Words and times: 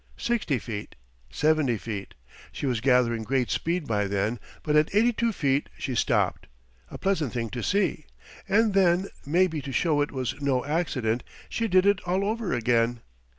Sixty 0.17 0.57
feet, 0.57 0.95
70 1.29 1.77
feet 1.77 2.15
she 2.51 2.65
was 2.65 2.81
gathering 2.81 3.21
great 3.21 3.51
speed 3.51 3.85
by 3.85 4.07
then, 4.07 4.39
but 4.63 4.75
at 4.75 4.89
82 4.95 5.31
feet 5.31 5.69
she 5.77 5.93
stopped 5.93 6.47
a 6.89 6.97
pleasant 6.97 7.33
thing 7.33 7.51
to 7.51 7.61
see. 7.61 8.07
And 8.49 8.73
then, 8.73 9.09
maybe 9.27 9.61
to 9.61 9.71
show 9.71 10.01
it 10.01 10.11
was 10.11 10.41
no 10.41 10.65
accident, 10.65 11.23
she 11.49 11.67
did 11.67 11.85
it 11.85 12.01
all 12.01 12.25
over 12.25 12.51
again. 12.51 13.01